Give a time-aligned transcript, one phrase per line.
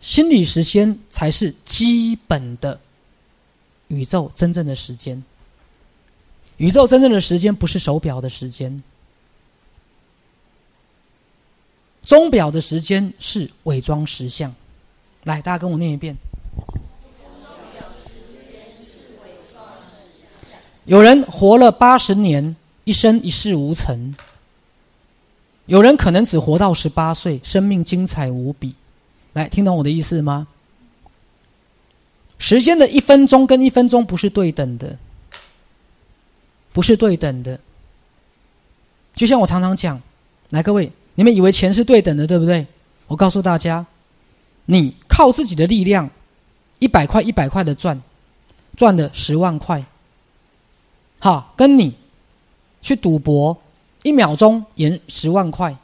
[0.00, 2.80] 心理时间才是基本的
[3.88, 5.22] 宇宙真正的时间。
[6.56, 8.82] 宇宙真正的时间不是手表的时间，
[12.02, 14.54] 钟表的时间是伪装实相。
[15.24, 16.16] 来，大家跟我念一遍。
[20.84, 24.14] 有人活了八十年，一生一事无成；
[25.66, 28.74] 有人可能只活到十八岁，生命精彩无比。
[29.32, 30.48] 来，听懂我的意思吗？
[32.38, 34.98] 时间的一分钟跟一分钟不是对等的，
[36.72, 37.60] 不是对等的。
[39.14, 40.00] 就像我常常讲，
[40.48, 42.66] 来，各位，你们以为钱是对等的，对不对？
[43.06, 43.84] 我告诉大家，
[44.64, 46.08] 你靠自己的力量，
[46.78, 48.00] 一百块一百块的赚，
[48.76, 49.84] 赚了十万块。
[51.18, 51.94] 好，跟你
[52.80, 53.60] 去赌博，
[54.02, 55.76] 一秒钟赢十万块，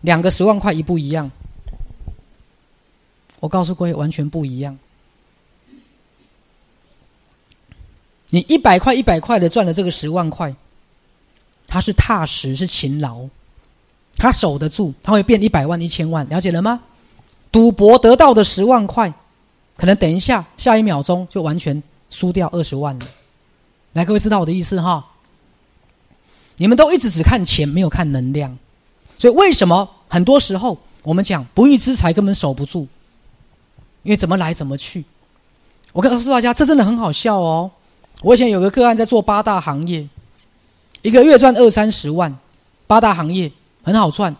[0.00, 1.30] 两个十万块一不一样？
[3.40, 4.78] 我告诉各位，完全不一样。
[8.30, 10.54] 你一百块一百块的赚了这个十万块，
[11.66, 13.24] 他是踏实是勤劳，
[14.16, 16.80] 他守得住，他会变一百万一千万，了解了吗？
[17.52, 19.12] 赌博得到的十万块，
[19.76, 23.06] 可能等一下下一秒钟就完全输掉二十万了。
[23.92, 25.06] 来，各位知道我的意思哈？
[26.56, 28.58] 你们都一直只看钱，没有看能量，
[29.18, 32.88] 所以为什么很多时候我们讲不义之财根本守不住？
[34.06, 35.04] 因为怎么来怎么去。
[35.92, 37.68] 我告诉大家，这真的很好笑哦。
[38.22, 40.08] 我以前有个个案在做八大行业，
[41.02, 42.32] 一个月赚二三十万，
[42.86, 43.50] 八大行业
[43.82, 44.34] 很好赚。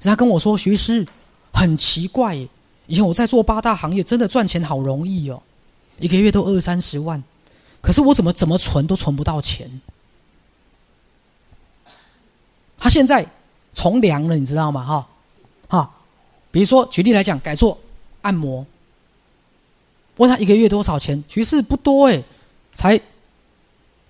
[0.00, 1.04] 他跟我说：“徐师，
[1.52, 2.36] 很奇怪，
[2.86, 5.42] 以前我在做八大行业，真的赚钱好容易哦，
[5.98, 7.20] 一个月都二三十万。”
[7.82, 9.68] 可是我怎么怎么存都存不到钱。
[12.78, 13.26] 他现在
[13.74, 14.84] 从良了，你知道吗？
[14.84, 15.08] 哈，
[15.68, 15.90] 哈，
[16.52, 17.76] 比如说举例来讲，改做
[18.20, 18.64] 按摩，
[20.16, 21.22] 问他一个月多少钱？
[21.28, 22.22] 其实不多哎，
[22.74, 23.00] 才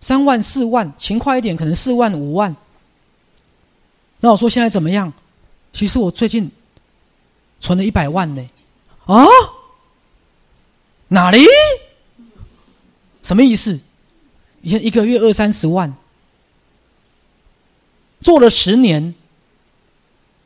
[0.01, 2.55] 三万四万，勤快一点可能四万五万。
[4.21, 5.13] 那我说现在怎么样？
[5.73, 6.51] 其实我最近
[7.61, 8.49] 存了一百万呢。
[9.07, 9.25] 啊？
[11.09, 11.47] 哪里？
[13.23, 13.79] 什么意思？
[14.63, 15.95] 以前一个月二三十万，
[18.21, 19.15] 做了十年，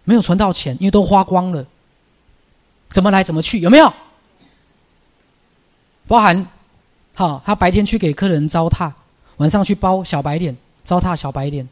[0.05, 1.67] 没有存到钱，因为都花光了。
[2.91, 3.61] 怎么来怎么去？
[3.61, 3.93] 有没有？
[6.07, 6.47] 包含，
[7.15, 8.93] 好，他白天去给客人糟蹋，
[9.39, 11.69] 晚上去包小白脸，糟蹋小白脸，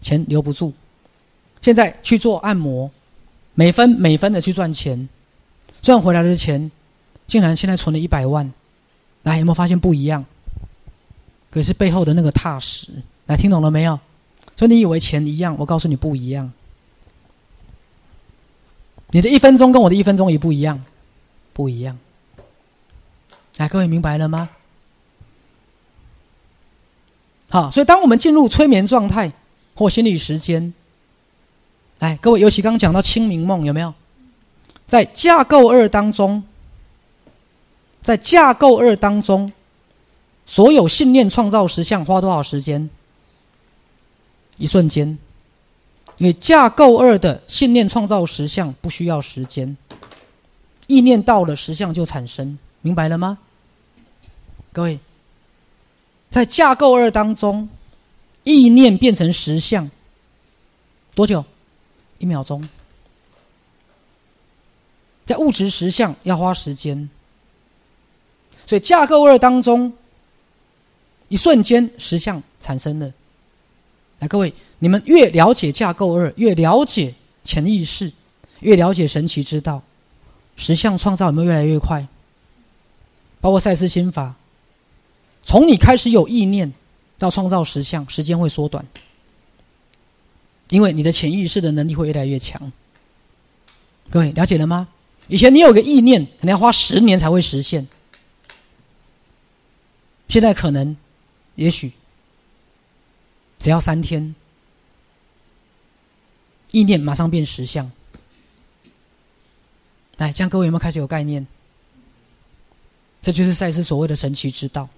[0.00, 0.72] 钱留不住。
[1.60, 2.90] 现在去做按摩，
[3.54, 5.08] 每分每分的去赚钱，
[5.82, 6.70] 赚回来的钱，
[7.26, 8.52] 竟然现在存了一百万。
[9.22, 10.24] 来，有没有发现不一样？
[11.50, 12.88] 可是背后的那个踏实，
[13.26, 13.98] 来听懂了没有？
[14.56, 16.52] 所以你以为钱一样，我告诉你不一样。
[19.10, 20.80] 你的一分钟跟我的一分钟也不一样，
[21.52, 21.98] 不一样。
[23.56, 24.48] 来，各位明白了吗？
[27.48, 29.32] 好，所以当我们进入催眠状态
[29.74, 30.74] 或心理时间，
[31.98, 33.94] 来，各位，尤其刚讲到清明梦，有没有？
[34.86, 36.42] 在架构二当中。
[38.02, 39.52] 在架构二当中，
[40.44, 42.88] 所有信念创造实相花多少时间？
[44.58, 45.18] 一瞬间。
[46.16, 49.76] 因为架构二的信念创造实相不需要时间，
[50.86, 53.38] 意念到了实相就产生，明白了吗？
[54.76, 55.00] 各位，
[56.28, 57.66] 在架构二当中，
[58.42, 59.90] 意念变成实相
[61.14, 61.42] 多久？
[62.18, 62.62] 一秒钟。
[65.24, 67.08] 在物质实相要花时间。
[68.66, 69.90] 所以架构二当中，
[71.28, 73.10] 一瞬间实相产生了。
[74.18, 77.14] 来，各位，你们越了解架构二，越了解
[77.44, 78.12] 潜意识，
[78.60, 79.82] 越了解神奇之道，
[80.54, 82.06] 实相创造有没有越来越快？
[83.40, 84.34] 包括赛斯心法，
[85.46, 86.70] 从你开始有意念
[87.18, 88.84] 到创造实相，时间会缩短，
[90.70, 92.72] 因为你的潜意识的能力会越来越强。
[94.10, 94.88] 各位了解了吗？
[95.28, 97.86] 以前你有个意念，可能要花十年才会实现。
[100.28, 100.96] 现在可能，
[101.54, 101.92] 也许，
[103.60, 104.34] 只要三天，
[106.72, 107.90] 意念马上变实相。
[110.16, 111.46] 来，这样各位有没有开始有概念？
[113.22, 114.88] 这就是赛斯所谓的神奇之道。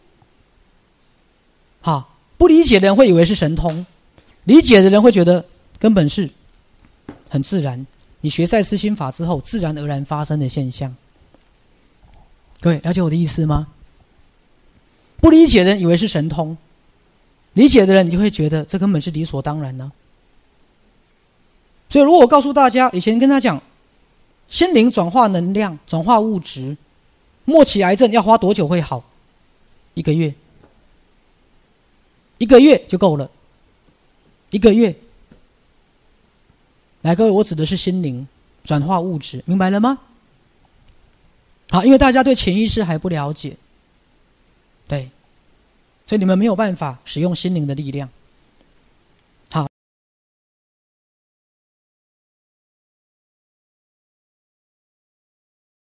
[1.80, 3.84] 好，不理解的人会以为是神通，
[4.44, 5.44] 理解的人会觉得
[5.78, 6.28] 根本是
[7.28, 7.86] 很自然。
[8.20, 10.94] 你学赛斯心法之后，自然而然发生的现象。
[12.60, 13.68] 各位了解我的意思吗？
[15.20, 16.56] 不理解的人以为是神通，
[17.52, 19.92] 理解的人你就会觉得这根本是理所当然呢。
[21.88, 23.62] 所以，如果我告诉大家，以前跟他讲，
[24.48, 26.76] 心灵转化能量、转化物质，
[27.44, 29.04] 末期癌症要花多久会好？
[29.94, 30.34] 一个月，
[32.38, 33.30] 一个月就够了。
[34.50, 34.96] 一个月，
[37.02, 38.26] 来，各位，我指的是心灵
[38.64, 39.98] 转化物质，明白了吗？
[41.68, 43.56] 好，因为大家对潜意识还不了解，
[44.86, 45.10] 对，
[46.06, 48.08] 所以你们没有办法使用心灵的力量。